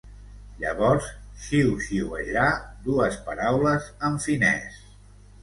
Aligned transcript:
Llavors 0.61 1.09
xiuxiuejà 1.43 2.47
dues 2.89 3.21
paraules 3.29 3.93
en 4.11 4.19
finès. 4.27 4.83